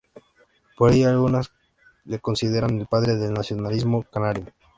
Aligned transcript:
Por 0.77 0.93
ello 0.93 1.09
algunos 1.11 1.51
le 2.05 2.17
consideran 2.17 2.79
el 2.79 2.87
padre 2.87 3.17
del 3.17 3.33
nacionalismo 3.33 4.01
canario. 4.01 4.45